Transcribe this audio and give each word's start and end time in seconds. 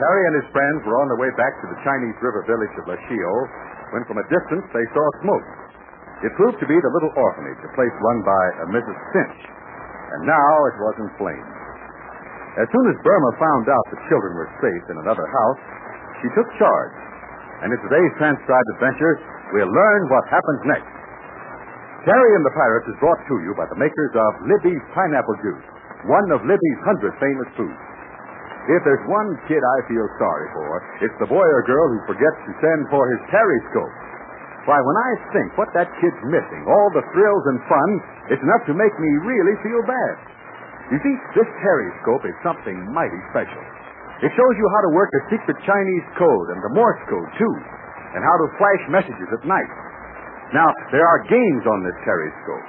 Terry 0.00 0.22
and 0.32 0.34
his 0.40 0.48
friends 0.48 0.80
were 0.88 0.96
on 0.96 1.12
their 1.12 1.20
way 1.20 1.28
back 1.36 1.52
to 1.60 1.68
the 1.68 1.76
Chinese 1.84 2.16
river 2.24 2.40
village 2.48 2.72
of 2.80 2.88
Lashio 2.88 3.32
when 3.92 4.02
from 4.08 4.16
a 4.16 4.26
distance 4.32 4.64
they 4.72 4.86
saw 4.96 5.04
smoke. 5.20 5.48
It 6.24 6.32
proved 6.40 6.56
to 6.60 6.68
be 6.68 6.76
the 6.80 6.92
little 6.96 7.12
orphanage, 7.20 7.60
a 7.60 7.72
place 7.76 7.92
run 8.00 8.18
by 8.24 8.44
a 8.64 8.66
Mrs. 8.72 8.96
Finch. 9.12 9.40
And 10.16 10.24
now 10.24 10.52
it 10.72 10.76
was 10.80 10.94
in 11.04 11.08
flames. 11.20 11.52
As 12.60 12.68
soon 12.72 12.86
as 12.92 12.96
Burma 13.04 13.30
found 13.36 13.68
out 13.68 13.84
the 13.92 14.00
children 14.08 14.32
were 14.40 14.50
safe 14.64 14.84
in 14.88 14.96
another 15.04 15.24
house, 15.28 15.60
she 16.24 16.28
took 16.32 16.48
charge. 16.56 16.96
And 17.60 17.68
in 17.68 17.80
today's 17.84 18.12
transcribed 18.16 18.68
adventure, 18.80 19.20
we'll 19.52 19.68
learn 19.68 20.00
what 20.08 20.24
happens 20.32 20.60
next. 20.64 20.92
Terry 22.08 22.32
and 22.40 22.44
the 22.48 22.56
Pirates 22.56 22.88
is 22.88 22.96
brought 23.04 23.20
to 23.20 23.36
you 23.44 23.52
by 23.52 23.68
the 23.68 23.76
makers 23.76 24.12
of 24.16 24.30
Libby's 24.48 24.84
Pineapple 24.96 25.36
Juice, 25.44 25.66
one 26.08 26.28
of 26.32 26.40
Libby's 26.48 26.80
hundred 26.88 27.12
famous 27.20 27.48
foods. 27.52 27.89
If 28.68 28.84
there's 28.84 29.06
one 29.08 29.40
kid 29.48 29.62
I 29.64 29.78
feel 29.88 30.04
sorry 30.20 30.48
for, 30.52 30.70
it's 31.00 31.18
the 31.22 31.30
boy 31.32 31.42
or 31.42 31.62
girl 31.64 31.86
who 31.96 32.12
forgets 32.12 32.38
to 32.44 32.52
send 32.60 32.80
for 32.92 33.08
his 33.16 33.22
periscope. 33.32 33.94
Why, 34.68 34.76
when 34.76 34.98
I 35.00 35.10
think 35.32 35.48
what 35.56 35.72
that 35.72 35.88
kid's 35.96 36.22
missing, 36.28 36.62
all 36.68 36.88
the 36.92 37.06
thrills 37.16 37.44
and 37.48 37.58
fun, 37.64 37.90
it's 38.28 38.44
enough 38.44 38.64
to 38.68 38.76
make 38.76 38.92
me 39.00 39.10
really 39.24 39.56
feel 39.64 39.82
bad. 39.88 40.14
You 40.92 40.98
see, 41.00 41.14
this 41.38 41.48
periscope 41.64 42.28
is 42.28 42.36
something 42.44 42.76
mighty 42.92 43.22
special. 43.32 43.64
It 44.20 44.30
shows 44.36 44.54
you 44.60 44.66
how 44.76 44.82
to 44.84 44.92
work 44.92 45.08
the 45.16 45.24
secret 45.32 45.56
Chinese 45.64 46.06
code 46.20 46.48
and 46.52 46.60
the 46.60 46.74
Morse 46.76 47.00
code, 47.08 47.30
too, 47.40 47.54
and 48.12 48.20
how 48.20 48.36
to 48.36 48.46
flash 48.60 48.84
messages 48.92 49.30
at 49.32 49.48
night. 49.48 49.72
Now, 50.52 50.68
there 50.92 51.08
are 51.08 51.24
games 51.24 51.64
on 51.64 51.80
this 51.80 51.96
periscope. 52.04 52.66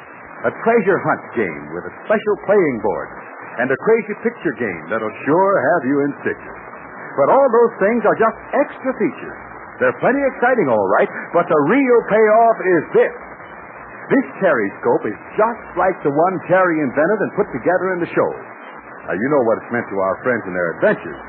A 0.47 0.51
treasure 0.63 0.99
hunt 1.01 1.23
game 1.35 1.63
with 1.75 1.85
a 1.91 1.93
special 2.07 2.35
playing 2.47 2.77
board, 2.79 3.09
and 3.61 3.69
a 3.69 3.77
crazy 3.85 4.15
picture 4.25 4.55
game 4.57 4.81
that'll 4.89 5.17
sure 5.29 5.53
have 5.77 5.83
you 5.85 5.97
in 6.01 6.11
stitches. 6.25 6.57
But 7.13 7.29
all 7.29 7.45
those 7.45 7.73
things 7.77 8.01
are 8.09 8.17
just 8.17 8.37
extra 8.57 8.91
features. 8.97 9.37
They're 9.77 9.97
plenty 10.01 10.21
exciting, 10.33 10.65
all 10.69 10.87
right, 10.97 11.09
but 11.33 11.45
the 11.45 11.61
real 11.69 11.99
payoff 12.09 12.57
is 12.61 12.83
this. 12.97 13.15
This 14.09 14.27
periscope 14.43 15.05
is 15.07 15.17
just 15.39 15.63
like 15.79 15.95
the 16.03 16.11
one 16.11 16.35
Terry 16.49 16.77
invented 16.83 17.19
and 17.21 17.31
put 17.37 17.47
together 17.55 17.95
in 17.95 18.03
the 18.03 18.11
show. 18.11 18.29
Now, 19.07 19.15
you 19.15 19.27
know 19.31 19.41
what 19.47 19.57
it's 19.63 19.71
meant 19.73 19.87
to 19.89 19.97
our 19.97 20.15
friends 20.21 20.43
and 20.45 20.53
their 20.53 20.69
adventures. 20.77 21.19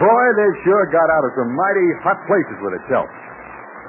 Boy, 0.00 0.24
they've 0.38 0.58
sure 0.64 0.88
got 0.88 1.04
out 1.04 1.24
of 1.28 1.32
some 1.36 1.50
mighty 1.52 1.88
hot 2.00 2.18
places 2.24 2.58
with 2.64 2.72
its 2.80 2.88
help. 2.88 3.10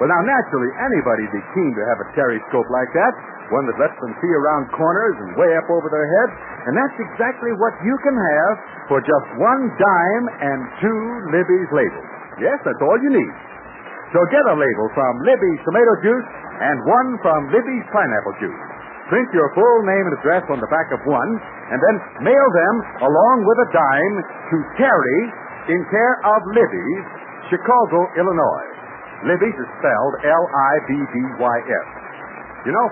Well, 0.02 0.09
now, 0.09 0.22
naturally, 0.25 0.72
anybody'd 0.81 1.33
be 1.33 1.44
keen 1.53 1.72
to 1.77 1.83
have 1.86 1.99
a 2.02 2.08
periscope 2.17 2.66
like 2.73 2.91
that, 2.97 3.13
one 3.53 3.69
that 3.69 3.77
lets 3.77 3.94
them 4.02 4.13
see 4.17 4.31
around 4.33 4.73
corners 4.73 5.16
and 5.22 5.38
way 5.38 5.53
up 5.53 5.69
over 5.69 5.85
their 5.94 6.08
heads, 6.09 6.33
and 6.66 6.73
that's 6.73 6.97
exactly 6.97 7.53
what 7.61 7.77
you 7.85 7.95
can 8.02 8.17
have 8.17 8.53
for 8.89 8.97
just 9.05 9.27
one 9.38 9.63
dime 9.77 10.25
and 10.41 10.59
two 10.81 11.02
Libby's 11.30 11.69
labels. 11.69 12.09
Yes, 12.41 12.58
that's 12.66 12.81
all 12.81 12.97
you 13.05 13.13
need. 13.13 13.33
So 14.17 14.19
get 14.33 14.41
a 14.50 14.58
label 14.58 14.88
from 14.97 15.13
Libby's 15.25 15.61
tomato 15.66 15.94
juice 16.02 16.28
and 16.61 16.78
one 16.85 17.09
from 17.22 17.39
Libby's 17.53 17.85
pineapple 17.94 18.38
juice. 18.41 18.61
Print 19.13 19.30
your 19.33 19.50
full 19.53 19.80
name 19.85 20.05
and 20.09 20.16
address 20.22 20.45
on 20.50 20.57
the 20.57 20.69
back 20.73 20.89
of 20.89 21.02
one, 21.05 21.31
and 21.69 21.78
then 21.78 21.95
mail 22.25 22.47
them 22.50 22.75
along 23.05 23.38
with 23.45 23.57
a 23.61 23.69
dime 23.69 24.16
to 24.50 24.57
Terry 24.81 25.19
in 25.69 25.80
care 25.94 26.16
of 26.33 26.39
Libby's, 26.57 27.05
Chicago, 27.53 28.09
Illinois. 28.17 28.72
Libby's 29.23 29.55
is 29.55 29.69
spelled 29.79 30.13
L-I-B-B-Y-S. 30.23 31.88
You 32.67 32.73
know, 32.75 32.88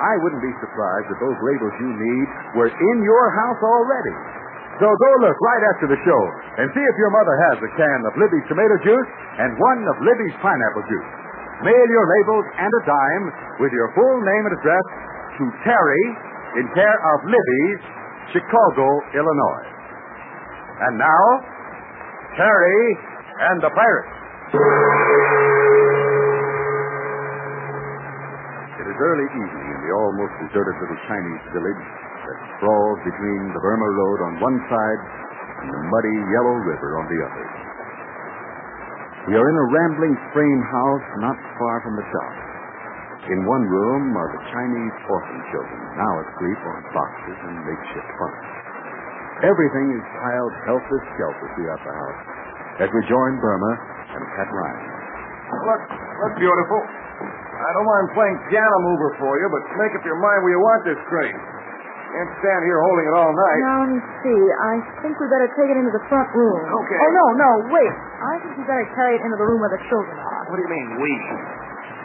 I 0.00 0.12
wouldn't 0.24 0.42
be 0.42 0.54
surprised 0.58 1.06
if 1.12 1.18
those 1.22 1.38
labels 1.44 1.74
you 1.78 1.90
need 1.92 2.26
were 2.58 2.72
in 2.72 2.96
your 3.04 3.26
house 3.36 3.60
already. 3.62 4.16
So 4.82 4.90
go 4.90 5.10
look 5.22 5.38
right 5.38 5.64
after 5.70 5.86
the 5.86 6.00
show 6.02 6.22
and 6.58 6.66
see 6.74 6.82
if 6.82 6.96
your 6.98 7.12
mother 7.14 7.36
has 7.46 7.56
a 7.62 7.70
can 7.78 7.98
of 8.10 8.12
Libby's 8.18 8.42
tomato 8.50 8.74
juice 8.82 9.10
and 9.38 9.54
one 9.54 9.80
of 9.86 10.02
Libby's 10.02 10.34
pineapple 10.42 10.84
juice. 10.90 11.10
Mail 11.62 11.86
your 11.86 12.06
labels 12.10 12.46
and 12.58 12.72
a 12.74 12.82
dime 12.82 13.26
with 13.62 13.70
your 13.70 13.86
full 13.94 14.18
name 14.18 14.44
and 14.50 14.54
address 14.58 14.86
to 15.38 15.44
Terry 15.62 16.04
in 16.58 16.66
care 16.74 16.98
of 17.14 17.16
Libby's, 17.30 17.80
Chicago, 18.34 18.86
Illinois. 19.14 19.66
And 20.90 20.98
now, 20.98 21.24
Terry 22.34 22.98
and 23.54 23.62
the 23.62 23.70
Pirates. 23.70 25.33
Is 28.94 29.02
early 29.02 29.26
evening 29.26 29.68
in 29.74 29.80
the 29.82 29.92
almost 30.06 30.34
deserted 30.38 30.78
little 30.78 31.00
Chinese 31.10 31.42
village 31.50 31.82
that 32.30 32.38
sprawls 32.54 32.98
between 33.02 33.42
the 33.50 33.58
Burma 33.58 33.90
Road 33.90 34.18
on 34.22 34.32
one 34.38 34.54
side 34.70 35.00
and 35.66 35.66
the 35.66 35.82
muddy 35.90 36.14
yellow 36.30 36.56
river 36.62 36.90
on 37.02 37.06
the 37.10 37.18
other. 37.26 37.46
We 39.26 39.34
are 39.34 39.46
in 39.50 39.56
a 39.58 39.66
rambling 39.74 40.14
frame 40.30 40.62
house 40.62 41.06
not 41.26 41.34
far 41.58 41.76
from 41.82 41.98
the 41.98 42.06
shop. 42.06 42.34
In 43.34 43.42
one 43.50 43.66
room 43.66 44.14
are 44.14 44.30
the 44.30 44.42
Chinese 44.54 44.96
orphan 45.10 45.42
children, 45.50 45.80
now 45.98 46.12
asleep 46.30 46.60
on 46.62 46.78
boxes 46.94 47.38
and 47.50 47.54
makeshift 47.66 48.10
bunks. 48.14 48.46
Everything 49.42 49.90
is 49.90 50.04
piled 50.22 50.54
helter 50.70 50.98
skelter 51.18 51.48
throughout 51.58 51.82
the 51.82 51.94
house 51.98 52.20
as 52.86 52.88
we 52.94 53.02
join 53.10 53.42
Burma 53.42 53.72
and 54.14 54.22
Pat 54.38 54.50
Ryan. 54.54 54.86
Look, 55.66 55.82
look 55.98 56.34
beautiful. 56.38 57.03
I 57.64 57.70
don't 57.72 57.88
mind 57.88 58.06
playing 58.12 58.36
piano 58.52 58.76
mover 58.84 59.10
for 59.16 59.32
you, 59.40 59.48
but 59.48 59.62
make 59.80 59.92
up 59.96 60.04
your 60.04 60.20
mind 60.20 60.44
where 60.44 60.52
you 60.52 60.60
want 60.60 60.84
this 60.84 61.00
crate. 61.08 61.32
Can't 61.32 62.30
stand 62.38 62.60
here 62.62 62.78
holding 62.78 63.06
it 63.10 63.14
all 63.18 63.32
night. 63.34 63.60
Now, 63.64 63.78
let 63.82 63.90
me 63.90 64.00
see. 64.22 64.40
I 64.70 64.74
think 65.02 65.18
we 65.18 65.26
better 65.26 65.50
take 65.58 65.66
it 65.66 65.78
into 65.82 65.90
the 65.90 66.04
front 66.06 66.30
room. 66.30 66.60
Okay. 66.62 66.98
Oh, 67.00 67.10
no, 67.10 67.26
no, 67.34 67.50
wait. 67.74 67.90
I 68.22 68.34
think 68.38 68.52
we 68.54 68.62
better 68.68 68.86
carry 68.94 69.18
it 69.18 69.22
into 69.26 69.34
the 69.34 69.46
room 69.48 69.58
where 69.58 69.74
the 69.74 69.82
children 69.90 70.14
are. 70.14 70.42
What 70.46 70.54
do 70.54 70.62
you 70.62 70.70
mean, 70.70 70.88
we? 71.02 71.12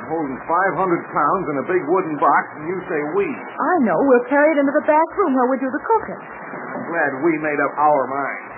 I'm 0.01 0.09
holding 0.17 0.39
500 0.41 1.13
pounds 1.13 1.45
in 1.53 1.55
a 1.61 1.65
big 1.69 1.83
wooden 1.85 2.17
box, 2.17 2.43
and 2.57 2.65
you 2.65 2.77
say 2.89 2.99
we. 3.13 3.27
I 3.29 3.73
know. 3.85 3.99
We'll 4.01 4.25
carry 4.33 4.49
it 4.55 4.57
into 4.57 4.73
the 4.73 4.85
back 4.89 5.09
room 5.13 5.37
where 5.37 5.45
we 5.53 5.61
do 5.61 5.69
the 5.69 5.83
cooking. 5.85 6.17
I'm 6.25 6.85
glad 6.89 7.09
we 7.21 7.37
made 7.37 7.59
up 7.61 7.77
our 7.77 8.03
minds. 8.09 8.49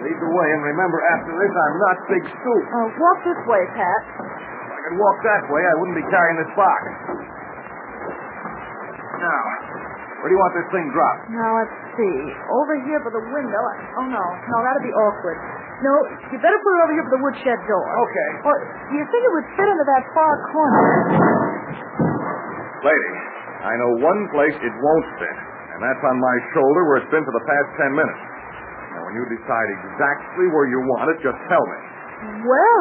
Lead 0.00 0.16
the 0.16 0.32
way, 0.32 0.48
and 0.48 0.62
remember, 0.64 0.96
after 1.12 1.32
this, 1.36 1.52
I'm 1.52 1.76
not 1.76 1.96
Big 2.08 2.24
Scoop. 2.24 2.64
Uh, 2.72 2.88
walk 2.96 3.18
this 3.20 3.40
way, 3.44 3.62
Pat. 3.76 4.02
Could 4.90 4.98
walk 4.98 5.18
that 5.22 5.42
way, 5.54 5.62
I 5.62 5.74
wouldn't 5.78 5.98
be 6.02 6.06
carrying 6.10 6.38
this 6.42 6.50
box. 6.58 6.82
Now, 9.22 9.42
where 10.18 10.26
do 10.26 10.34
you 10.34 10.40
want 10.42 10.54
this 10.58 10.66
thing 10.74 10.90
dropped? 10.90 11.30
Now, 11.30 11.50
let's 11.62 11.76
see. 11.94 12.16
Over 12.50 12.74
here 12.82 12.98
by 12.98 13.14
the 13.14 13.22
window. 13.22 13.62
Oh, 14.02 14.06
no. 14.10 14.18
No, 14.18 14.56
that'd 14.66 14.82
be 14.82 14.90
awkward. 14.90 15.38
No, 15.86 15.92
you 16.34 16.36
better 16.42 16.58
put 16.58 16.72
it 16.74 16.80
over 16.82 16.94
here 16.98 17.06
by 17.06 17.12
the 17.14 17.22
woodshed 17.22 17.60
door. 17.70 17.86
Okay. 17.86 18.30
Or 18.50 18.54
do 18.90 18.94
you 18.98 19.06
think 19.14 19.22
it 19.22 19.32
would 19.32 19.48
fit 19.54 19.68
into 19.70 19.86
that 19.94 20.02
far 20.10 20.32
corner? 20.50 20.82
Lady, 22.82 23.14
I 23.62 23.72
know 23.78 23.90
one 24.02 24.20
place 24.34 24.56
it 24.58 24.74
won't 24.74 25.06
fit, 25.22 25.38
and 25.76 25.78
that's 25.86 26.02
on 26.02 26.16
my 26.18 26.36
shoulder 26.50 26.80
where 26.90 26.96
it's 26.98 27.12
been 27.14 27.22
for 27.22 27.36
the 27.36 27.46
past 27.46 27.68
ten 27.78 27.92
minutes. 27.94 28.22
Now, 28.92 29.00
when 29.06 29.14
you 29.14 29.24
decide 29.38 29.68
exactly 29.86 30.50
where 30.50 30.66
you 30.66 30.82
want 30.98 31.14
it, 31.14 31.22
just 31.22 31.38
tell 31.46 31.62
me. 31.62 31.78
Well, 32.44 32.80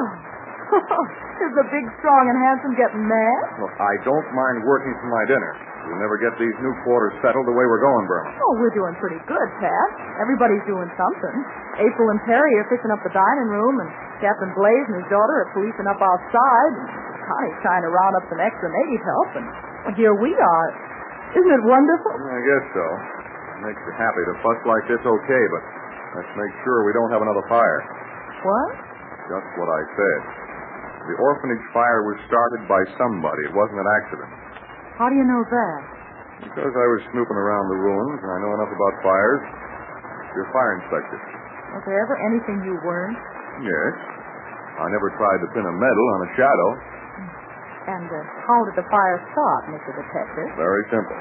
is 1.46 1.54
the 1.58 1.66
big, 1.74 1.86
strong, 2.02 2.24
and 2.30 2.38
handsome 2.46 2.74
getting 2.78 3.04
mad? 3.06 3.42
Look, 3.62 3.74
I 3.78 3.94
don't 4.06 4.28
mind 4.38 4.64
working 4.66 4.94
for 5.02 5.10
my 5.10 5.24
dinner. 5.26 5.52
We'll 5.90 5.98
never 5.98 6.22
get 6.22 6.38
these 6.38 6.54
new 6.62 6.76
quarters 6.86 7.18
settled 7.26 7.50
the 7.50 7.56
way 7.56 7.66
we're 7.66 7.82
going, 7.82 8.06
Burma. 8.06 8.30
Oh, 8.38 8.54
we're 8.62 8.76
doing 8.78 8.94
pretty 9.02 9.18
good, 9.26 9.50
Pat. 9.58 9.90
Everybody's 10.22 10.62
doing 10.70 10.86
something. 10.94 11.36
April 11.82 12.14
and 12.14 12.22
Terry 12.30 12.54
are 12.62 12.68
fixing 12.70 12.94
up 12.94 13.02
the 13.02 13.10
dining 13.10 13.50
room, 13.50 13.74
and 13.82 13.90
Captain 14.22 14.54
Blaze 14.54 14.86
and 14.94 15.02
his 15.02 15.10
daughter 15.10 15.36
are 15.42 15.50
policing 15.58 15.90
up 15.90 15.98
outside. 15.98 16.72
And 16.78 16.88
Connie's 17.26 17.60
trying 17.66 17.82
to 17.82 17.90
round 17.90 18.14
up 18.22 18.26
some 18.30 18.38
extra 18.38 18.70
native 18.70 19.02
help, 19.02 19.30
and 19.42 19.46
here 19.98 20.14
we 20.14 20.30
are. 20.38 20.68
Isn't 21.34 21.54
it 21.58 21.64
wonderful? 21.66 22.14
I 22.22 22.42
guess 22.46 22.66
so. 22.74 22.86
It 23.58 23.74
makes 23.74 23.82
you 23.82 23.94
happy 23.98 24.24
to 24.30 24.34
fuss 24.46 24.60
like 24.70 24.86
this, 24.86 25.02
okay, 25.02 25.44
but 25.58 25.64
let's 26.22 26.34
make 26.38 26.54
sure 26.62 26.86
we 26.86 26.94
don't 26.94 27.10
have 27.10 27.26
another 27.26 27.46
fire. 27.50 27.82
What? 28.46 28.72
Just 29.30 29.50
what 29.58 29.70
I 29.74 29.82
said. 29.98 30.22
The 31.10 31.18
orphanage 31.18 31.66
fire 31.74 32.06
was 32.06 32.18
started 32.30 32.70
by 32.70 32.82
somebody. 33.02 33.42
It 33.50 33.54
wasn't 33.58 33.82
an 33.82 33.90
accident. 33.98 34.30
How 35.02 35.10
do 35.10 35.16
you 35.18 35.26
know 35.26 35.42
that? 35.42 35.80
Because 36.46 36.70
I 36.72 36.88
was 36.94 37.02
snooping 37.12 37.40
around 37.40 37.66
the 37.74 37.80
ruins 37.82 38.20
and 38.22 38.30
I 38.30 38.38
know 38.46 38.52
enough 38.54 38.70
about 38.72 38.94
fires. 39.02 39.44
You're 40.38 40.46
a 40.46 40.54
fire 40.54 40.74
inspector. 40.80 41.18
Was 41.74 41.84
there 41.90 41.98
ever 42.00 42.16
anything 42.30 42.62
you 42.62 42.78
weren't? 42.86 43.18
Yes. 43.66 43.94
I 44.80 44.86
never 44.94 45.10
tried 45.18 45.40
to 45.44 45.48
pin 45.52 45.66
a 45.66 45.76
medal 45.76 46.06
on 46.16 46.20
a 46.24 46.30
shadow. 46.38 46.70
And 47.90 48.08
uh, 48.08 48.20
how 48.46 48.60
did 48.70 48.78
the 48.78 48.86
fire 48.88 49.18
start, 49.34 49.62
Mr. 49.74 49.92
Detective? 49.98 50.48
Very 50.56 50.84
simple. 50.94 51.18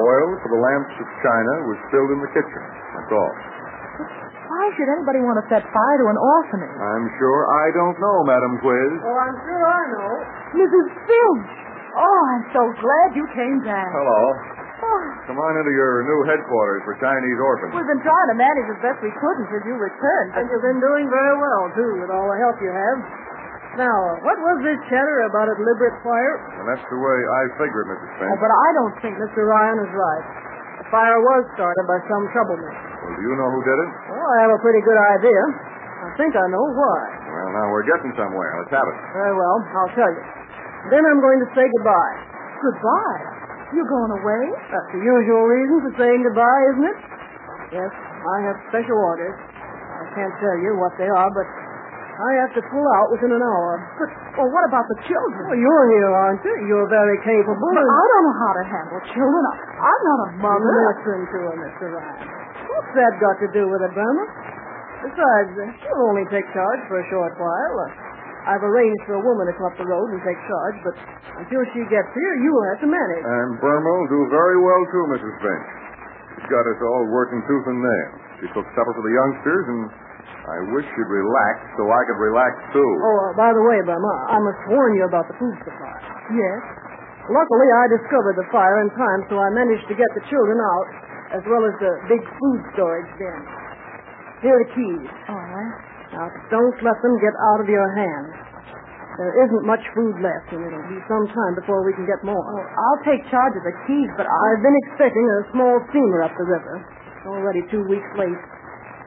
Oil 0.00 0.28
for 0.40 0.48
the 0.56 0.60
lamps 0.64 0.94
of 1.04 1.06
China 1.20 1.52
was 1.68 1.76
spilled 1.92 2.10
in 2.16 2.20
the 2.24 2.32
kitchen. 2.32 2.62
That's 2.96 3.12
all. 3.12 3.34
Why 4.52 4.68
should 4.76 4.90
anybody 4.92 5.24
want 5.24 5.40
to 5.40 5.46
set 5.48 5.64
fire 5.64 5.96
to 6.04 6.06
an 6.12 6.18
orphanage? 6.20 6.76
I'm 6.76 7.06
sure 7.16 7.38
I 7.56 7.66
don't 7.72 7.96
know, 7.96 8.16
Madam 8.28 8.52
Quiz. 8.60 8.92
Oh, 9.00 9.16
I'm 9.16 9.36
sure 9.48 9.64
I 9.64 9.82
know. 9.96 10.10
Mrs. 10.60 10.86
Finch! 11.08 11.48
Oh, 11.96 12.20
I'm 12.36 12.44
so 12.52 12.62
glad 12.76 13.08
you 13.16 13.24
came 13.32 13.64
back. 13.64 13.88
Hello. 13.96 14.20
Oh, 14.82 15.02
Come 15.30 15.38
on 15.40 15.52
into 15.56 15.72
your 15.72 16.04
new 16.04 16.20
headquarters 16.28 16.82
for 16.84 16.98
Chinese 17.00 17.38
orphans. 17.40 17.72
We've 17.72 17.86
been 17.86 18.02
trying 18.04 18.28
to 18.34 18.36
manage 18.36 18.66
as 18.76 18.80
best 18.84 18.98
we 19.00 19.14
could 19.14 19.36
until 19.46 19.62
you 19.72 19.74
returned. 19.80 20.30
And 20.36 20.44
you've 20.50 20.66
been 20.68 20.82
doing 20.82 21.06
very 21.08 21.34
well, 21.38 21.62
too, 21.72 21.90
with 22.02 22.10
all 22.12 22.26
the 22.28 22.36
help 22.42 22.58
you 22.60 22.72
have. 22.74 22.98
Now, 23.80 23.96
what 24.20 24.36
was 24.36 24.58
this 24.68 24.76
chatter 24.92 25.16
about 25.32 25.48
a 25.48 25.56
deliberate 25.56 25.96
fire? 26.04 26.34
And 26.60 26.66
that's 26.68 26.84
the 26.92 26.98
way 27.00 27.18
I 27.24 27.42
figured, 27.56 27.86
Mrs. 27.88 28.04
Oh, 28.04 28.18
Finch. 28.20 28.36
but 28.42 28.52
I 28.52 28.68
don't 28.76 28.94
think 29.00 29.14
Mr. 29.16 29.48
Ryan 29.48 29.78
is 29.80 29.92
right. 29.96 30.24
The 30.82 30.90
fire 30.90 31.14
was 31.22 31.42
started 31.54 31.84
by 31.86 31.98
some 32.10 32.26
troublemaker. 32.34 32.74
Well, 32.74 33.14
do 33.14 33.22
you 33.22 33.34
know 33.38 33.48
who 33.54 33.62
did 33.62 33.78
it? 33.86 33.90
Well, 34.10 34.18
I 34.18 34.38
have 34.42 34.52
a 34.52 34.60
pretty 34.66 34.82
good 34.82 34.98
idea. 34.98 35.42
I 36.02 36.10
think 36.18 36.34
I 36.34 36.46
know 36.50 36.66
why. 36.74 37.00
Well, 37.30 37.48
now 37.54 37.66
we're 37.70 37.86
getting 37.86 38.10
somewhere. 38.18 38.50
Let's 38.58 38.74
have 38.74 38.82
it. 38.90 38.96
Very 39.14 39.34
well, 39.38 39.56
I'll 39.78 39.94
tell 39.94 40.10
you. 40.10 40.22
Then 40.90 41.02
I'm 41.06 41.22
going 41.22 41.38
to 41.46 41.48
say 41.54 41.62
goodbye. 41.62 42.14
Goodbye. 42.58 43.22
You're 43.78 43.86
going 43.86 44.12
away? 44.26 44.42
That's 44.74 44.90
the 44.90 45.00
usual 45.06 45.46
reason 45.46 45.76
for 45.86 45.92
saying 46.02 46.20
goodbye, 46.26 46.62
isn't 46.74 46.86
it? 46.90 46.98
Yes, 47.78 47.92
I 47.94 48.36
have 48.50 48.56
special 48.74 48.98
orders. 48.98 49.38
I 49.38 50.04
can't 50.18 50.34
tell 50.42 50.58
you 50.66 50.74
what 50.82 50.92
they 50.98 51.06
are, 51.08 51.30
but 51.30 51.46
I 52.12 52.30
have 52.44 52.52
to 52.54 52.62
pull 52.68 52.86
out 53.00 53.08
within 53.08 53.32
an 53.32 53.40
hour. 53.40 53.72
But, 53.96 54.08
well, 54.36 54.50
what 54.52 54.64
about 54.68 54.84
the 54.92 54.98
children? 55.08 55.42
Well, 55.48 55.56
you're 55.58 55.86
here, 55.96 56.10
aren't 56.12 56.44
you? 56.44 56.54
You're 56.68 56.88
very 56.92 57.16
capable. 57.24 57.56
But 57.72 57.82
I 57.88 58.04
don't 58.12 58.24
know 58.28 58.36
how 58.36 58.52
to 58.52 58.64
handle 58.68 59.00
children. 59.16 59.42
I- 59.48 59.60
I'm 59.88 60.02
not 60.04 60.18
a 60.20 60.28
mother. 60.44 60.72
Listen 60.92 61.18
to 61.24 61.38
her, 61.48 61.54
Mr. 61.56 61.84
Ryan. 61.96 62.28
What's 62.68 62.92
that 63.00 63.12
got 63.18 63.36
to 63.40 63.48
do 63.56 63.64
with 63.68 63.80
it, 63.80 63.92
Burma? 63.96 64.24
Besides, 65.02 65.50
uh, 65.58 65.64
she'll 65.82 66.04
only 66.14 66.24
take 66.30 66.46
charge 66.54 66.80
for 66.86 67.00
a 67.00 67.06
short 67.10 67.34
while. 67.40 67.74
Uh, 67.80 68.50
I've 68.54 68.62
arranged 68.62 69.02
for 69.06 69.14
a 69.18 69.22
woman 69.22 69.46
to 69.50 69.52
come 69.54 69.66
up 69.66 69.76
the 69.78 69.86
road 69.86 70.10
and 70.14 70.20
take 70.22 70.38
charge, 70.46 70.76
but 70.82 70.94
until 71.42 71.62
she 71.74 71.82
gets 71.90 72.10
here, 72.14 72.34
you 72.42 72.50
will 72.54 72.66
have 72.74 72.80
to 72.82 72.90
manage. 72.90 73.22
And 73.24 73.58
Burma 73.58 73.90
will 73.98 74.10
do 74.10 74.20
very 74.30 74.58
well, 74.62 74.82
too, 74.90 75.04
Mrs. 75.16 75.34
Finch. 75.42 75.68
She's 76.38 76.48
got 76.50 76.66
us 76.66 76.78
all 76.82 77.06
working 77.10 77.42
tooth 77.46 77.66
and 77.66 77.78
nail. 77.82 78.10
She 78.42 78.46
cooks 78.54 78.70
supper 78.74 78.92
for 78.94 79.02
the 79.06 79.14
youngsters, 79.14 79.64
and 79.68 79.80
I 80.42 80.58
wish 80.74 80.82
you'd 80.84 81.12
relax 81.12 81.54
so 81.78 81.86
I 81.86 82.02
could 82.10 82.18
relax, 82.18 82.52
too. 82.74 82.82
Oh, 82.82 83.30
uh, 83.30 83.38
by 83.38 83.54
the 83.54 83.62
way, 83.62 83.78
Burma, 83.86 84.14
I 84.26 84.38
must 84.42 84.62
warn 84.74 84.90
you 84.98 85.06
about 85.06 85.30
the 85.30 85.38
food 85.38 85.54
supply. 85.62 85.96
Yes. 86.34 86.60
Luckily, 87.30 87.68
I 87.70 87.84
discovered 87.94 88.34
the 88.34 88.48
fire 88.50 88.82
in 88.82 88.90
time, 88.98 89.20
so 89.30 89.38
I 89.38 89.48
managed 89.54 89.86
to 89.86 89.94
get 89.94 90.10
the 90.18 90.24
children 90.26 90.58
out, 90.58 90.86
as 91.38 91.42
well 91.46 91.62
as 91.62 91.74
the 91.78 91.92
big 92.10 92.22
food 92.26 92.60
storage 92.74 93.10
bin. 93.14 93.40
Here 94.42 94.58
are 94.58 94.62
the 94.66 94.70
keys. 94.74 95.10
All 95.30 95.38
right. 95.38 95.74
Now, 96.10 96.26
don't 96.50 96.78
let 96.82 96.98
them 96.98 97.14
get 97.22 97.34
out 97.54 97.62
of 97.62 97.70
your 97.70 97.86
hands. 97.94 98.34
There 99.22 99.46
isn't 99.46 99.64
much 99.68 99.84
food 99.94 100.18
left, 100.18 100.50
and 100.50 100.66
it'll 100.66 100.88
be 100.90 100.98
some 101.06 101.30
time 101.30 101.54
before 101.54 101.86
we 101.86 101.94
can 101.94 102.08
get 102.08 102.18
more. 102.26 102.42
Well, 102.42 102.66
I'll 102.66 103.02
take 103.06 103.22
charge 103.30 103.54
of 103.54 103.62
the 103.62 103.76
keys, 103.86 104.10
but 104.18 104.26
I... 104.26 104.34
I've 104.34 104.64
been 104.66 104.78
expecting 104.90 105.22
a 105.22 105.38
small 105.54 105.74
steamer 105.94 106.26
up 106.26 106.34
the 106.34 106.48
river. 106.48 106.74
It's 106.82 107.28
already 107.30 107.62
two 107.70 107.86
weeks 107.86 108.10
late. 108.18 108.42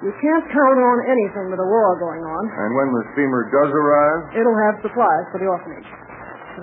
You 0.04 0.12
can't 0.12 0.46
count 0.52 0.80
on 0.80 0.98
anything 1.08 1.46
with 1.54 1.60
a 1.62 1.70
war 1.70 1.90
going 2.00 2.24
on. 2.24 2.44
And 2.52 2.70
when 2.76 2.90
the 2.92 3.04
steamer 3.16 3.48
does 3.48 3.72
arrive, 3.72 4.20
It'll 4.36 4.60
have 4.70 4.76
supplies 4.84 5.26
for 5.32 5.40
the 5.40 5.48
orphanage. 5.48 5.88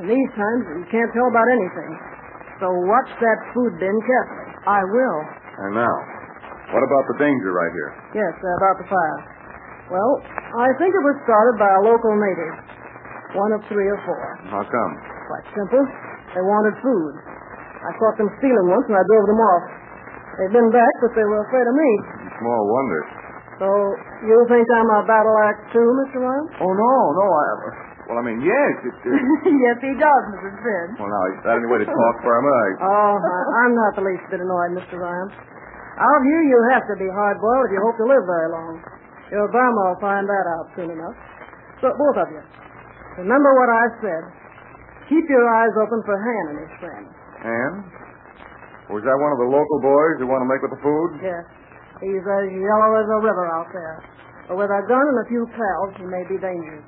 In 0.00 0.08
these 0.08 0.31
times, 0.37 0.62
you 0.79 0.84
can't 0.93 1.11
tell 1.17 1.29
about 1.29 1.49
anything. 1.49 1.90
So 2.61 2.69
watch 2.88 3.11
that 3.20 3.38
food 3.56 3.73
bin 3.81 3.96
carefully. 4.06 4.49
I 4.69 4.81
will. 4.87 5.19
and 5.67 5.73
now, 5.75 5.96
what 6.70 6.81
about 6.87 7.05
the 7.12 7.17
danger 7.19 7.50
right 7.52 7.73
here? 7.75 7.90
Yes, 8.14 8.32
uh, 8.38 8.49
about 8.62 8.76
the 8.79 8.88
fire. 8.88 9.19
Well, 9.90 10.12
I 10.62 10.70
think 10.81 10.94
it 10.94 11.05
was 11.05 11.17
started 11.26 11.56
by 11.61 11.69
a 11.69 11.81
local 11.85 12.14
native. 12.17 12.55
One 13.37 13.52
of 13.56 13.61
three 13.69 13.88
or 13.88 13.99
four. 14.06 14.23
How 14.49 14.62
come? 14.64 14.93
Quite 15.28 15.46
simple. 15.56 15.85
They 16.37 16.44
wanted 16.44 16.76
food. 16.81 17.12
I 17.82 17.90
caught 17.99 18.17
them 18.17 18.31
stealing 18.38 18.67
once 18.70 18.87
and 18.88 18.96
I 18.96 19.05
drove 19.05 19.26
them 19.26 19.40
off. 19.43 19.64
They've 20.38 20.55
been 20.55 20.70
back, 20.73 20.94
but 21.05 21.12
they 21.12 21.26
were 21.28 21.43
afraid 21.44 21.67
of 21.67 21.75
me. 21.76 21.90
Small 22.40 22.62
wonder. 22.73 23.00
So, 23.62 23.69
you 24.26 24.37
think 24.50 24.67
I'm 24.75 24.91
a 24.91 25.00
battle 25.06 25.38
act 25.47 25.70
too, 25.70 25.87
Mr. 26.03 26.19
Ryan? 26.19 26.47
Oh, 26.59 26.73
no, 26.75 26.93
no. 27.14 27.26
I, 27.31 27.47
well, 28.11 28.19
I 28.19 28.25
mean, 28.26 28.43
yes. 28.43 28.73
It, 28.82 28.94
it, 29.06 29.23
yes, 29.70 29.79
he 29.79 29.94
does, 29.94 30.23
Mrs. 30.35 30.56
Finn. 30.67 30.88
well, 30.99 31.06
now, 31.06 31.23
is 31.31 31.38
that 31.47 31.55
any 31.62 31.70
way 31.70 31.79
to 31.79 31.87
talk? 31.87 32.14
I, 32.26 32.67
Oh, 32.91 33.14
I- 33.23 33.47
I'm 33.62 33.73
not 33.79 33.94
the 33.94 34.03
least 34.03 34.26
bit 34.35 34.43
annoyed, 34.43 34.75
Mr. 34.82 34.99
Ryan. 34.99 35.31
Out 35.94 36.23
here, 36.26 36.43
you 36.50 36.59
have 36.75 36.82
to 36.91 36.97
be 36.99 37.06
hard-boiled 37.06 37.64
if 37.69 37.73
you 37.79 37.81
hope 37.87 37.94
to 38.03 38.06
live 38.11 38.25
very 38.26 38.50
long. 38.50 38.82
Your 39.31 39.47
Burma 39.55 39.94
will 39.94 40.00
find 40.03 40.26
that 40.26 40.47
out 40.59 40.67
soon 40.75 40.91
enough. 40.91 41.14
But 41.79 41.94
both 41.94 42.17
of 42.19 42.29
you, 42.35 42.43
remember 43.23 43.50
what 43.55 43.70
I 43.70 43.85
said. 44.03 44.23
Keep 45.06 45.29
your 45.31 45.47
eyes 45.47 45.70
open 45.79 46.03
for 46.03 46.17
Han 46.19 46.44
and 46.50 46.59
his 46.67 46.73
friend. 46.82 47.06
and? 47.47 47.75
Was 48.91 49.05
that 49.06 49.14
one 49.20 49.32
of 49.32 49.41
the 49.41 49.49
local 49.49 49.79
boys 49.81 50.19
who 50.19 50.26
want 50.26 50.43
to 50.43 50.49
make 50.50 50.61
with 50.64 50.75
the 50.75 50.82
food? 50.82 51.11
Yes, 51.23 51.44
he's 52.02 52.25
as 52.26 52.44
yellow 52.50 52.90
as 52.99 53.08
a 53.08 53.20
river 53.22 53.46
out 53.54 53.70
there. 53.70 53.96
But 54.50 54.58
with 54.58 54.70
a 54.75 54.82
gun 54.90 55.04
and 55.06 55.19
a 55.22 55.26
few 55.31 55.46
pals, 55.54 55.94
he 55.96 56.06
may 56.10 56.26
be 56.26 56.37
dangerous. 56.37 56.84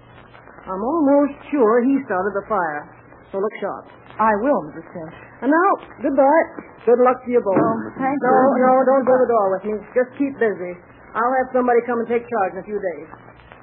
I'm 0.67 0.83
almost 0.83 1.39
sure 1.49 1.81
he 1.87 1.95
started 2.05 2.35
the 2.35 2.45
fire. 2.51 2.83
So 3.31 3.39
look 3.39 3.55
sharp. 3.61 3.87
I 4.19 4.33
will, 4.43 4.61
Mrs. 4.71 4.87
Finch. 4.95 5.17
And 5.43 5.51
now, 5.51 5.71
goodbye. 6.03 6.45
Good 6.87 7.01
luck 7.03 7.19
to 7.25 7.29
you 7.31 7.43
both. 7.43 7.59
Oh, 7.59 7.77
thank 7.99 8.17
no, 8.23 8.31
you. 8.55 8.63
No, 8.63 8.73
don't 8.87 9.07
go 9.07 9.15
to 9.17 9.23
the 9.27 9.31
door 9.31 9.47
with 9.59 9.63
me. 9.67 9.75
Just 9.91 10.15
keep 10.15 10.35
busy. 10.39 10.79
I'll 11.15 11.35
have 11.43 11.51
somebody 11.55 11.83
come 11.87 11.99
and 11.99 12.09
take 12.09 12.23
charge 12.27 12.53
in 12.55 12.63
a 12.63 12.67
few 12.67 12.79
days. 12.79 13.09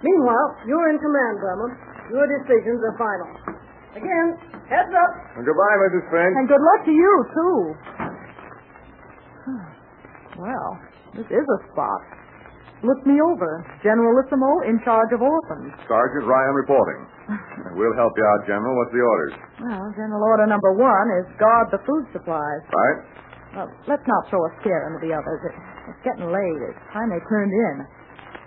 Meanwhile, 0.03 0.47
you're 0.67 0.89
in 0.89 0.97
command, 0.99 1.35
Burma. 1.39 1.67
Your 2.11 2.25
decisions 2.27 2.79
are 2.83 2.95
final. 2.99 3.31
Again, 3.95 4.27
heads 4.67 4.91
up. 4.91 5.11
Well, 5.35 5.45
goodbye, 5.45 5.77
Mrs. 5.87 6.05
Finch. 6.11 6.35
And 6.35 6.45
good 6.47 6.63
luck 6.63 6.81
to 6.85 6.93
you, 6.93 7.13
too. 7.31 7.57
Well, 10.41 10.69
this 11.13 11.29
is 11.29 11.45
a 11.45 11.59
spot. 11.69 12.01
Look 12.81 12.97
me 13.05 13.21
over. 13.21 13.61
Generalissimo 13.85 14.65
in 14.65 14.81
charge 14.81 15.13
of 15.13 15.21
orphans. 15.21 15.69
Sergeant 15.85 16.25
Ryan 16.25 16.55
reporting. 16.57 17.01
we'll 17.77 17.93
help 17.93 18.09
you 18.17 18.25
out, 18.25 18.41
General. 18.49 18.73
What's 18.73 18.89
the 18.89 19.05
orders? 19.05 19.33
Well, 19.61 19.85
general 19.93 20.23
order 20.25 20.49
number 20.49 20.73
one 20.73 21.07
is 21.21 21.29
guard 21.37 21.69
the 21.69 21.77
food 21.85 22.09
supplies. 22.09 22.61
Right? 22.73 22.99
Well, 23.53 23.69
let's 23.85 24.01
not 24.09 24.25
throw 24.33 24.41
a 24.49 24.51
scare 24.65 24.89
into 24.89 24.97
the 25.05 25.13
others. 25.13 25.39
It's 25.93 26.01
getting 26.01 26.25
late. 26.25 26.59
It's 26.73 26.81
time 26.89 27.13
they 27.13 27.21
turned 27.29 27.53
in. 27.53 27.75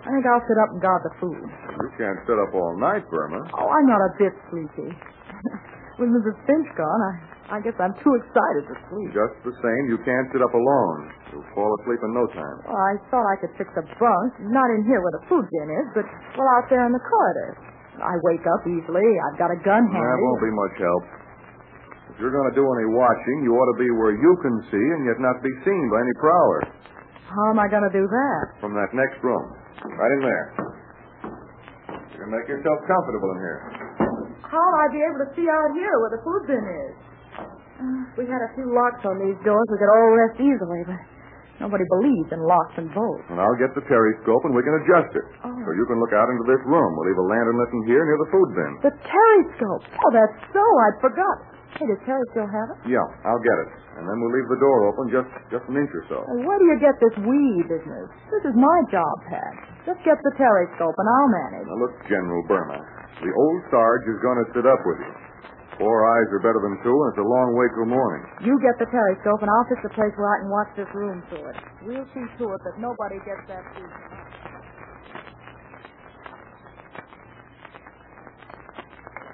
I 0.03 0.11
think 0.11 0.27
I'll 0.27 0.43
sit 0.43 0.59
up 0.59 0.69
and 0.75 0.81
guard 0.83 1.01
the 1.07 1.13
food. 1.17 1.39
You 1.39 1.89
can't 1.95 2.19
sit 2.27 2.35
up 2.35 2.51
all 2.53 2.75
night, 2.75 3.07
Burma. 3.07 3.39
Oh, 3.55 3.69
I'm 3.71 3.87
not 3.87 4.03
a 4.03 4.11
bit 4.19 4.35
sleepy. 4.51 4.91
With 6.03 6.11
Mrs. 6.11 6.35
Finch 6.43 6.67
gone, 6.75 7.01
I, 7.07 7.11
I 7.45 7.61
guess 7.61 7.77
I'm 7.77 7.93
too 8.01 8.13
excited 8.25 8.63
to 8.73 8.75
sleep. 8.89 9.13
Just 9.13 9.37
the 9.45 9.53
same, 9.61 9.83
you 9.93 10.01
can't 10.01 10.25
sit 10.33 10.41
up 10.41 10.49
alone. 10.49 11.13
You'll 11.29 11.45
fall 11.53 11.69
asleep 11.77 12.01
in 12.01 12.11
no 12.17 12.25
time. 12.33 12.57
Well, 12.65 12.73
I 12.73 12.97
thought 13.13 13.21
I 13.21 13.37
could 13.37 13.53
fix 13.53 13.69
a 13.77 13.85
bunk, 14.01 14.29
not 14.49 14.65
in 14.73 14.81
here 14.89 14.97
where 15.05 15.13
the 15.13 15.23
food 15.29 15.45
bin 15.53 15.69
is, 15.69 15.87
but 15.93 16.05
well 16.33 16.49
out 16.57 16.65
there 16.73 16.81
in 16.89 16.93
the 16.93 17.03
corridor. 17.05 17.53
I 18.01 18.17
wake 18.25 18.43
up 18.49 18.65
easily. 18.65 19.05
I've 19.29 19.37
got 19.37 19.53
a 19.53 19.59
gun 19.61 19.85
handy. 19.93 20.01
That 20.09 20.19
won't 20.25 20.41
be 20.41 20.53
much 20.57 20.75
help. 20.81 21.03
If 22.11 22.15
you're 22.17 22.33
going 22.33 22.49
to 22.49 22.57
do 22.57 22.65
any 22.65 22.87
watching, 22.97 23.37
you 23.45 23.53
ought 23.53 23.71
to 23.77 23.79
be 23.79 23.89
where 23.93 24.15
you 24.17 24.31
can 24.41 24.55
see 24.73 24.85
and 24.97 25.05
yet 25.05 25.21
not 25.21 25.37
be 25.45 25.53
seen 25.63 25.83
by 25.93 26.01
any 26.01 26.15
prowler. 26.17 26.61
How 27.29 27.45
am 27.53 27.59
I 27.61 27.69
going 27.69 27.85
to 27.85 27.93
do 27.93 28.03
that? 28.09 28.41
From 28.57 28.73
that 28.73 28.89
next 28.97 29.21
room. 29.21 29.45
Right 29.85 30.13
in 30.17 30.21
there. 30.25 30.45
You 32.09 32.17
can 32.25 32.31
make 32.33 32.47
yourself 32.49 32.79
comfortable 32.89 33.29
in 33.35 33.39
here. 33.43 33.59
How'll 34.49 34.77
I 34.81 34.85
be 34.89 35.01
able 35.05 35.19
to 35.27 35.29
see 35.37 35.45
out 35.45 35.71
here 35.77 35.93
where 36.01 36.13
the 36.15 36.21
food 36.25 36.43
bin 36.49 36.63
is? 36.65 36.95
We 38.15 38.23
had 38.27 38.39
a 38.39 38.51
few 38.55 38.67
locks 38.71 39.03
on 39.03 39.19
these 39.19 39.35
doors, 39.43 39.65
we 39.67 39.77
could 39.79 39.91
all 39.91 40.11
rest 40.15 40.37
easily, 40.39 40.81
but 40.87 40.99
nobody 41.59 41.83
believes 41.99 42.31
in 42.31 42.39
locks 42.39 42.75
and 42.79 42.87
bolts. 42.95 43.27
And 43.27 43.39
I'll 43.43 43.59
get 43.59 43.75
the 43.75 43.83
periscope 43.83 44.43
and 44.47 44.55
we 44.55 44.63
can 44.63 44.75
adjust 44.83 45.11
it. 45.19 45.27
Oh. 45.43 45.51
So 45.51 45.69
you 45.75 45.85
can 45.91 45.99
look 45.99 46.15
out 46.15 46.31
into 46.31 46.47
this 46.47 46.63
room. 46.63 46.89
We'll 46.95 47.07
leave 47.11 47.19
a 47.19 47.27
lantern 47.27 47.57
lit 47.59 47.71
in 47.75 47.81
here 47.91 48.03
near 48.07 48.19
the 48.23 48.29
food 48.31 48.49
bin. 48.55 48.71
The 48.87 48.95
periscope. 49.03 49.83
Oh, 49.99 50.11
that's 50.15 50.35
so. 50.55 50.63
I'd 50.63 50.99
forgot. 51.03 51.37
Hey, 51.75 51.91
does 51.91 51.99
Terry 52.07 52.23
still 52.31 52.47
have 52.47 52.67
it? 52.71 52.87
Yeah, 52.87 53.03
I'll 53.27 53.43
get 53.43 53.57
it. 53.67 53.69
And 53.99 54.07
then 54.07 54.15
we'll 54.23 54.31
leave 54.31 54.47
the 54.47 54.59
door 54.63 54.87
open 54.87 55.11
just 55.11 55.27
just 55.51 55.67
an 55.67 55.75
inch 55.75 55.91
or 55.91 56.03
so. 56.07 56.17
Where 56.47 56.55
do 56.55 56.65
you 56.71 56.79
get 56.79 56.95
this 57.03 57.15
we 57.19 57.39
business? 57.67 58.07
This 58.31 58.47
is 58.47 58.55
my 58.55 58.79
job, 58.87 59.11
Pat. 59.27 59.55
Just 59.83 59.99
get 60.07 60.15
the 60.23 60.31
periscope 60.39 60.95
and 60.95 61.07
I'll 61.07 61.31
manage. 61.35 61.67
Now 61.67 61.79
look, 61.83 61.95
General 62.07 62.43
Burma. 62.47 62.79
The 63.19 63.31
old 63.31 63.59
Sarge 63.71 64.07
is 64.07 64.19
going 64.23 64.39
to 64.39 64.47
sit 64.55 64.63
up 64.63 64.79
with 64.87 64.99
you. 65.03 65.11
Four 65.77 65.97
eyes 66.07 66.27
are 66.31 66.39
better 66.39 66.61
than 66.63 66.79
two, 66.87 66.95
and 66.95 67.07
it's 67.11 67.19
a 67.19 67.27
long 67.27 67.51
way 67.51 67.67
till 67.75 67.85
morning. 67.91 68.23
You 68.47 68.55
get 68.63 68.79
the 68.79 68.87
periscope 68.87 69.43
and 69.43 69.51
I'll 69.51 69.67
fix 69.67 69.83
a 69.83 69.91
place 69.91 70.15
where 70.15 70.31
I 70.31 70.37
can 70.39 70.49
watch 70.49 70.71
this 70.79 70.87
room 70.95 71.19
through 71.27 71.51
it. 71.51 71.57
We'll 71.83 72.07
see 72.15 72.23
to 72.23 72.45
it 72.55 72.61
that 72.63 72.79
nobody 72.79 73.19
gets 73.27 73.43
that 73.51 73.63
food. 73.75 73.91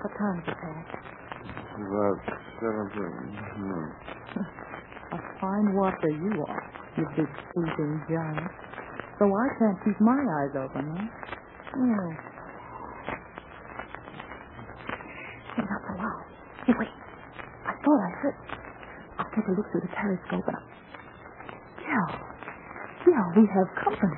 What 0.02 0.14
time 0.18 0.38
is 0.42 0.48
it, 0.50 0.58
Pat? 0.58 0.86
About 1.78 2.18
seventeen. 2.58 3.38
Hmm. 3.38 3.86
A 5.14 5.20
fine 5.42 5.76
watcher 5.76 6.10
you 6.10 6.42
are, 6.48 6.64
you 6.98 7.06
big 7.18 7.28
sleeping 7.54 8.02
giant. 8.10 8.50
So 9.20 9.26
I 9.30 9.48
can't 9.60 9.78
keep 9.86 10.00
my 10.02 10.18
eyes 10.18 10.56
open, 10.58 10.90
huh? 10.90 11.06
Oh. 11.76 12.10
Hey, 15.56 15.64
not 15.68 15.82
so 15.84 15.94
loud. 16.00 16.24
Hey, 16.66 16.74
wait. 16.80 16.88
I 17.68 17.74
thought 17.84 18.00
I 18.00 18.10
heard. 18.24 18.38
I'll 19.20 19.26
take 19.26 19.38
a 19.52 19.56
look 19.60 19.68
through 19.72 19.82
the 19.84 19.94
periscope 19.96 20.48
and 20.48 20.58
I'll... 20.58 20.68
Well, 21.84 22.10
well, 23.08 23.28
we 23.38 23.44
have 23.52 23.68
company. 23.84 24.18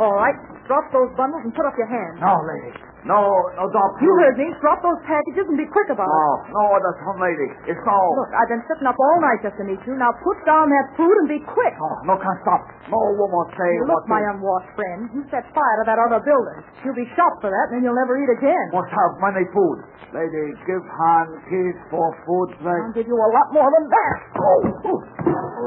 All 0.00 0.14
right, 0.14 0.34
drop 0.66 0.90
those 0.92 1.10
bundles 1.16 1.42
and 1.44 1.54
put 1.54 1.66
up 1.66 1.74
your 1.78 1.86
hands. 1.88 2.18
No, 2.20 2.42
lady. 2.42 2.81
No, 3.02 3.18
no, 3.58 3.66
don't. 3.66 3.92
You 3.98 4.10
heard 4.22 4.38
me. 4.38 4.46
Drop 4.62 4.78
those 4.78 5.02
packages 5.02 5.42
and 5.50 5.58
be 5.58 5.66
quick 5.66 5.90
about 5.90 6.06
No, 6.06 6.22
it. 6.46 6.54
no, 6.54 6.62
no, 6.70 6.78
that's 6.78 7.02
some 7.02 7.18
lady. 7.18 7.50
It's 7.66 7.82
no. 7.82 7.98
Look, 8.14 8.30
I've 8.30 8.46
been 8.46 8.62
sitting 8.70 8.86
up 8.86 8.94
all 8.94 9.18
night 9.18 9.42
just 9.42 9.58
to 9.58 9.66
meet 9.66 9.82
you. 9.90 9.98
Now 9.98 10.14
put 10.22 10.38
down 10.46 10.70
that 10.70 10.94
food 10.94 11.10
and 11.10 11.26
be 11.26 11.42
quick. 11.42 11.74
No, 11.82 12.14
no, 12.14 12.14
can't 12.22 12.38
stop. 12.46 12.62
No 12.86 13.02
woman 13.18 13.50
say 13.58 13.74
You 13.74 13.90
look, 13.90 14.06
my 14.06 14.22
unwashed 14.30 14.70
friend. 14.78 15.10
You 15.18 15.26
set 15.34 15.42
fire 15.50 15.76
to 15.82 15.84
that 15.90 15.98
other 15.98 16.22
building. 16.22 16.62
You'll 16.86 16.94
be 16.94 17.10
shot 17.18 17.42
for 17.42 17.50
that, 17.50 17.74
and 17.74 17.82
then 17.82 17.90
you'll 17.90 17.98
never 17.98 18.14
eat 18.22 18.30
again. 18.38 18.66
Must 18.70 18.86
have 18.94 19.12
money 19.18 19.50
food. 19.50 19.82
Lady, 20.14 20.54
give 20.70 20.84
hand 20.86 21.30
kids 21.50 21.78
for 21.90 22.06
food, 22.22 22.54
I'll 22.62 22.70
lady. 22.70 23.02
give 23.02 23.08
you 23.10 23.18
a 23.18 23.30
lot 23.34 23.50
more 23.50 23.66
than 23.66 23.90
that. 23.90 24.14
Oh, 24.38 24.60
oh. 24.94 24.98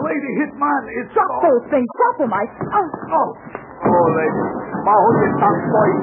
Lady, 0.07 0.31
hit 0.39 0.55
man. 0.55 0.81
It's 1.03 1.11
Drop 1.11 1.43
those 1.43 1.67
things. 1.67 1.87
Drop 1.99 2.15
them, 2.23 2.31
I. 2.31 2.43
Oh, 2.47 2.87
Oh, 3.11 3.29
oh, 3.91 4.07
lady. 4.23 4.43
My 4.87 4.95
whole 4.95 5.19
for 5.43 5.85
you. 5.91 5.99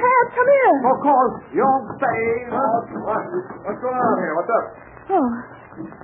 Tad, 0.00 0.24
come 0.32 0.48
here. 0.48 0.76
Of 0.88 0.98
course, 1.04 1.36
babe. 2.00 2.48
What? 3.04 3.22
What's 3.68 3.80
going 3.84 3.98
on 4.00 4.14
here? 4.24 4.34
What's 4.40 4.52
up? 4.56 4.66
Oh, 5.10 5.26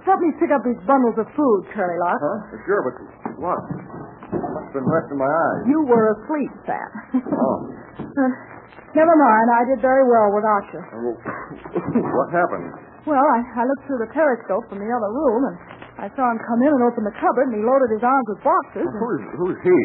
help 0.04 0.20
me 0.20 0.30
pick 0.36 0.50
up 0.52 0.60
these 0.66 0.80
bundles 0.84 1.16
of 1.16 1.26
food, 1.32 1.60
Curly 1.72 1.96
Lock. 2.02 2.18
Huh? 2.20 2.60
Sure, 2.68 2.82
but 2.84 2.94
what? 3.40 3.60
What's 4.36 4.72
been 4.76 4.84
left 4.84 5.08
in 5.14 5.18
my 5.18 5.30
eyes? 5.30 5.60
You 5.70 5.80
were 5.88 6.12
asleep, 6.20 6.52
Sam. 6.68 6.90
Oh. 7.24 7.56
Uh, 8.16 8.32
never 8.96 9.12
mind. 9.12 9.46
I 9.52 9.62
did 9.68 9.80
very 9.84 10.00
well 10.08 10.32
without 10.32 10.64
you. 10.72 10.80
Well, 10.80 11.16
what 12.16 12.28
happened? 12.32 12.72
Well, 13.04 13.20
I, 13.20 13.38
I 13.60 13.62
looked 13.68 13.84
through 13.84 14.00
the 14.00 14.08
periscope 14.08 14.64
from 14.72 14.80
the 14.80 14.88
other 14.88 15.10
room, 15.12 15.52
and 15.52 15.56
I 16.00 16.08
saw 16.16 16.24
him 16.32 16.40
come 16.40 16.60
in 16.64 16.72
and 16.72 16.80
open 16.80 17.04
the 17.04 17.12
cupboard, 17.20 17.52
and 17.52 17.60
he 17.60 17.62
loaded 17.64 17.92
his 17.92 18.00
arms 18.00 18.26
with 18.32 18.40
boxes. 18.40 18.88
And... 18.88 18.96
Who's, 18.96 19.22
who's 19.36 19.58
he? 19.68 19.80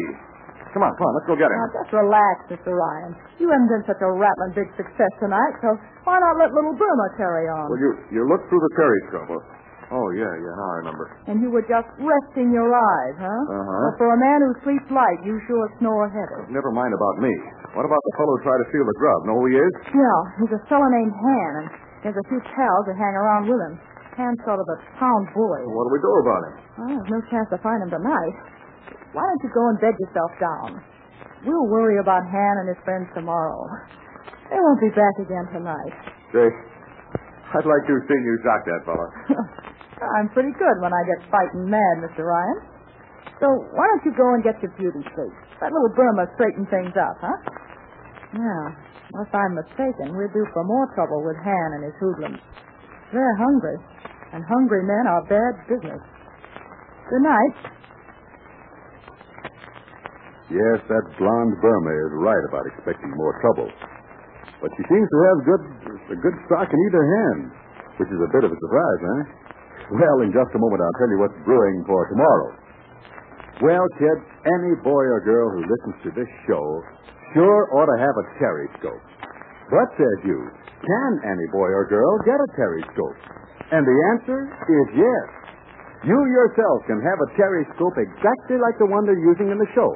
Come 0.72 0.80
on, 0.80 0.92
come 0.96 1.04
on, 1.04 1.12
let's 1.20 1.28
go 1.28 1.36
get 1.36 1.52
him. 1.52 1.58
Now, 1.60 1.68
just 1.84 1.92
relax, 1.92 2.36
Mr. 2.48 2.72
Ryan. 2.72 3.12
You 3.36 3.52
haven't 3.52 3.68
been 3.68 3.84
such 3.84 4.00
a 4.00 4.08
rattling 4.08 4.56
big 4.56 4.68
success 4.80 5.12
tonight, 5.20 5.54
so 5.60 5.76
why 6.08 6.16
not 6.16 6.40
let 6.40 6.48
little 6.56 6.72
Burma 6.72 7.06
carry 7.20 7.44
on? 7.44 7.68
Well, 7.68 7.76
you 7.80 7.90
you 8.08 8.20
looked 8.24 8.48
through 8.48 8.64
the 8.64 8.72
periscope. 8.72 9.44
Oh, 9.92 10.08
yeah, 10.16 10.24
yeah, 10.24 10.52
now 10.56 10.68
I 10.72 10.76
remember. 10.80 11.04
And 11.28 11.44
you 11.44 11.52
were 11.52 11.60
just 11.68 11.84
resting 12.00 12.48
your 12.48 12.72
eyes, 12.72 13.16
huh? 13.20 13.28
Uh-huh. 13.28 13.60
Well, 13.60 13.96
for 14.00 14.08
a 14.08 14.16
man 14.16 14.40
who 14.40 14.52
sleeps 14.64 14.88
light, 14.88 15.20
you 15.20 15.36
sure 15.44 15.68
snore 15.76 16.08
heavy. 16.08 16.48
Never 16.48 16.72
mind 16.72 16.96
about 16.96 17.20
me. 17.20 17.28
What 17.76 17.84
about 17.84 18.00
the 18.00 18.14
fellow 18.16 18.32
who 18.40 18.40
tried 18.40 18.60
to 18.64 18.68
steal 18.72 18.88
the 18.88 18.96
grub? 18.96 19.28
Know 19.28 19.36
who 19.44 19.52
he 19.52 19.60
is? 19.60 19.72
Yeah, 19.92 20.18
he's 20.40 20.52
a 20.56 20.62
fellow 20.72 20.88
named 20.88 21.12
Han, 21.12 21.52
and 21.60 21.66
he 22.00 22.04
has 22.08 22.16
a 22.16 22.24
few 22.32 22.40
pals 22.40 22.84
that 22.88 22.96
hang 22.96 23.12
around 23.20 23.44
with 23.52 23.60
him. 23.60 23.76
Han's 24.16 24.40
sort 24.48 24.60
of 24.60 24.68
a 24.68 24.78
town 25.00 25.28
bully. 25.36 25.64
Well, 25.68 25.76
what 25.76 25.84
do 25.88 25.92
we 25.92 26.00
do 26.00 26.12
about 26.24 26.40
him? 26.40 26.54
Well, 26.80 26.88
there's 26.96 27.12
no 27.12 27.20
chance 27.28 27.48
to 27.52 27.60
find 27.60 27.80
him 27.84 27.92
tonight. 27.92 28.34
Why 29.12 29.22
don't 29.28 29.42
you 29.44 29.52
go 29.52 29.64
and 29.68 29.76
bed 29.80 29.94
yourself 30.00 30.32
down? 30.40 30.70
We'll 31.44 31.68
worry 31.68 32.00
about 32.00 32.24
Han 32.24 32.54
and 32.64 32.68
his 32.72 32.80
friends 32.84 33.08
tomorrow. 33.12 33.60
They 34.48 34.56
won't 34.56 34.80
be 34.80 34.92
back 34.92 35.16
again 35.20 35.46
tonight. 35.52 35.94
Say, 36.32 36.48
I'd 37.52 37.68
like 37.68 37.84
to 37.88 37.92
have 37.98 38.06
seen 38.08 38.22
you 38.24 38.34
sock 38.40 38.62
that 38.64 38.80
fella. 38.88 39.08
I'm 40.20 40.28
pretty 40.32 40.52
good 40.56 40.76
when 40.80 40.92
I 40.92 41.02
get 41.04 41.28
fighting 41.28 41.68
mad, 41.68 41.94
Mr. 42.00 42.24
Ryan. 42.24 42.58
So 43.42 43.46
why 43.74 43.84
don't 43.90 44.04
you 44.06 44.14
go 44.16 44.32
and 44.34 44.40
get 44.40 44.56
your 44.62 44.72
beauty 44.78 45.02
sleep? 45.12 45.34
That 45.60 45.74
little 45.74 45.92
Burma 45.92 46.30
straighten 46.38 46.64
things 46.70 46.94
up, 46.94 47.16
huh? 47.20 47.38
Yeah. 48.38 48.64
Unless 49.12 49.32
I'm 49.34 49.52
mistaken, 49.58 50.16
we're 50.16 50.32
due 50.32 50.46
for 50.56 50.64
more 50.64 50.88
trouble 50.96 51.20
with 51.26 51.36
Han 51.36 51.68
and 51.76 51.82
his 51.84 51.96
hoodlums. 52.00 52.40
They're 53.12 53.36
hungry, 53.36 53.76
and 54.32 54.40
hungry 54.48 54.80
men 54.88 55.04
are 55.04 55.22
bad 55.28 55.52
business. 55.68 56.00
Good 57.12 57.24
night. 57.28 57.81
Yes, 60.52 60.84
that 60.84 61.04
blonde 61.16 61.56
Burma 61.64 61.92
is 61.96 62.12
right 62.20 62.44
about 62.52 62.68
expecting 62.68 63.08
more 63.16 63.40
trouble. 63.40 63.72
But 64.60 64.68
she 64.76 64.84
seems 64.84 65.08
to 65.08 65.18
have 65.32 65.36
good, 65.48 65.62
a 66.12 66.18
good 66.20 66.36
stock 66.44 66.68
in 66.68 66.78
either 66.92 67.02
hand, 67.02 67.40
which 67.96 68.12
is 68.12 68.20
a 68.20 68.30
bit 68.30 68.44
of 68.44 68.52
a 68.52 68.58
surprise, 68.60 69.00
huh? 69.00 69.22
Well, 69.96 70.18
in 70.22 70.30
just 70.30 70.52
a 70.52 70.60
moment, 70.60 70.84
I'll 70.84 70.98
tell 71.00 71.10
you 71.10 71.18
what's 71.24 71.40
brewing 71.48 71.82
for 71.88 72.04
tomorrow. 72.12 72.48
Well, 73.64 73.86
kids, 73.96 74.24
any 74.44 74.76
boy 74.84 75.08
or 75.08 75.24
girl 75.24 75.48
who 75.56 75.64
listens 75.64 75.96
to 76.04 76.10
this 76.20 76.28
show 76.44 76.64
sure 77.32 77.72
ought 77.72 77.88
to 77.88 77.98
have 77.98 78.16
a 78.20 78.26
periscope. 78.36 79.04
But, 79.72 79.88
says 79.96 80.18
you, 80.28 80.40
can 80.84 81.12
any 81.32 81.48
boy 81.48 81.72
or 81.72 81.88
girl 81.88 82.12
get 82.28 82.36
a 82.36 82.50
periscope? 82.52 83.18
And 83.72 83.88
the 83.88 83.98
answer 84.12 84.40
is 84.68 84.86
yes. 85.00 85.26
You 86.04 86.18
yourself 86.18 86.84
can 86.90 87.00
have 87.00 87.18
a 87.24 87.30
periscope 87.40 87.96
exactly 87.96 88.60
like 88.60 88.76
the 88.76 88.90
one 88.90 89.06
they're 89.06 89.16
using 89.16 89.48
in 89.48 89.56
the 89.56 89.70
show. 89.72 89.90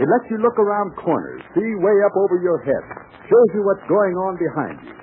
It 0.00 0.08
lets 0.08 0.26
you 0.32 0.40
look 0.40 0.56
around 0.56 0.96
corners, 0.96 1.44
see 1.52 1.70
way 1.84 1.96
up 2.08 2.16
over 2.16 2.40
your 2.40 2.60
head, 2.64 2.84
shows 3.28 3.48
you 3.52 3.60
what's 3.64 3.84
going 3.88 4.16
on 4.16 4.34
behind 4.40 4.76
you. 4.88 4.96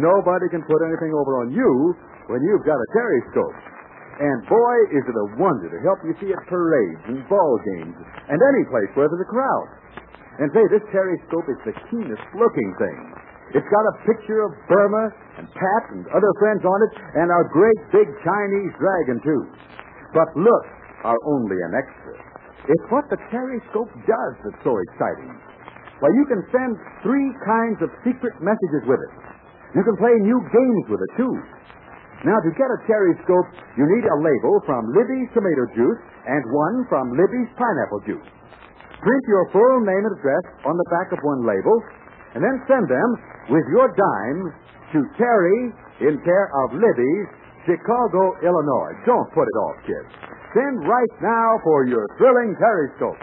Nobody 0.00 0.48
can 0.48 0.64
put 0.64 0.80
anything 0.86 1.12
over 1.12 1.44
on 1.44 1.52
you 1.52 1.92
when 2.32 2.40
you've 2.40 2.64
got 2.64 2.78
a 2.78 2.88
periscope. 2.94 3.58
And 4.20 4.44
boy, 4.48 4.76
is 4.92 5.04
it 5.08 5.16
a 5.16 5.26
wonder 5.40 5.68
to 5.72 5.80
help 5.80 6.00
you 6.04 6.12
see 6.20 6.32
at 6.32 6.40
parades 6.44 7.04
and 7.08 7.24
ball 7.28 7.56
games 7.76 7.96
and 8.28 8.36
any 8.36 8.64
place 8.68 8.92
where 8.96 9.08
there's 9.08 9.24
a 9.24 9.32
crowd. 9.32 9.68
And 10.40 10.48
say, 10.56 10.64
this 10.72 10.84
periscope 10.88 11.48
is 11.52 11.60
the 11.68 11.76
keenest 11.92 12.24
looking 12.36 12.70
thing. 12.80 13.00
It's 13.52 13.66
got 13.66 13.84
a 13.92 13.94
picture 14.06 14.40
of 14.46 14.56
Burma 14.68 15.04
and 15.36 15.46
Pat 15.52 15.84
and 15.92 16.06
other 16.14 16.32
friends 16.38 16.64
on 16.64 16.78
it, 16.86 16.92
and 17.18 17.28
our 17.28 17.44
great 17.50 17.80
big 17.92 18.08
Chinese 18.24 18.72
dragon, 18.78 19.18
too. 19.20 19.42
But 20.14 20.32
look, 20.38 20.64
are 21.04 21.18
only 21.26 21.56
an 21.66 21.74
extra. 21.74 22.14
It's 22.68 22.86
what 22.92 23.08
the 23.08 23.16
periscope 23.32 23.92
does 24.04 24.34
that's 24.44 24.60
so 24.60 24.76
exciting. 24.90 25.32
Why, 26.00 26.08
you 26.16 26.24
can 26.28 26.40
send 26.52 26.72
three 27.04 27.28
kinds 27.44 27.80
of 27.84 27.92
secret 28.04 28.36
messages 28.40 28.84
with 28.88 29.00
it. 29.00 29.12
You 29.76 29.84
can 29.84 29.96
play 30.00 30.16
new 30.24 30.40
games 30.48 30.84
with 30.88 31.00
it, 31.00 31.12
too. 31.16 31.34
Now, 32.24 32.36
to 32.36 32.50
get 32.52 32.68
a 32.68 32.78
periscope, 32.84 33.48
you 33.80 33.84
need 33.84 34.04
a 34.04 34.16
label 34.20 34.60
from 34.68 34.92
Libby's 34.92 35.28
tomato 35.32 35.64
juice 35.72 36.00
and 36.28 36.42
one 36.52 36.76
from 36.92 37.16
Libby's 37.16 37.48
pineapple 37.56 38.04
juice. 38.04 38.28
Print 39.00 39.24
your 39.28 39.48
full 39.56 39.80
name 39.80 40.04
and 40.04 40.14
address 40.20 40.44
on 40.68 40.76
the 40.76 40.88
back 40.92 41.08
of 41.16 41.20
one 41.24 41.48
label, 41.48 41.76
and 42.36 42.44
then 42.44 42.60
send 42.68 42.84
them 42.88 43.08
with 43.48 43.64
your 43.72 43.88
dime 43.96 44.40
to 44.92 44.98
Terry 45.16 45.72
in 46.04 46.20
care 46.20 46.48
of 46.64 46.76
Libby's, 46.76 47.28
Chicago, 47.64 48.36
Illinois. 48.44 48.92
Don't 49.08 49.28
put 49.32 49.48
it 49.48 49.56
off, 49.56 49.76
kids. 49.88 50.29
Send 50.50 50.82
right 50.82 51.14
now 51.22 51.62
for 51.62 51.86
your 51.86 52.02
thrilling 52.18 52.58
periscope. 52.58 53.22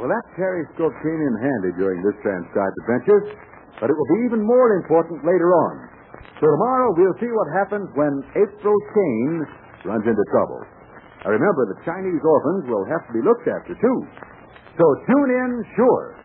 Well, 0.00 0.08
that 0.08 0.26
periscope 0.34 0.96
came 1.04 1.20
in 1.20 1.34
handy 1.36 1.76
during 1.76 2.00
this 2.00 2.16
transcribed 2.24 2.76
adventure, 2.88 3.20
but 3.78 3.92
it 3.92 3.94
will 3.94 4.10
be 4.16 4.24
even 4.26 4.40
more 4.40 4.80
important 4.80 5.20
later 5.22 5.52
on. 5.52 5.74
So 6.40 6.48
tomorrow 6.48 6.96
we'll 6.96 7.20
see 7.20 7.28
what 7.28 7.48
happens 7.52 7.86
when 7.94 8.24
April 8.40 8.78
Kane 8.96 9.36
runs 9.84 10.04
into 10.08 10.24
trouble. 10.32 10.64
Now 11.22 11.36
remember, 11.36 11.68
the 11.76 11.80
Chinese 11.84 12.24
orphans 12.24 12.72
will 12.72 12.88
have 12.88 13.04
to 13.06 13.12
be 13.12 13.22
looked 13.22 13.46
after, 13.46 13.76
too. 13.76 13.98
So 14.80 14.84
tune 15.06 15.30
in, 15.30 15.50
sure, 15.76 16.23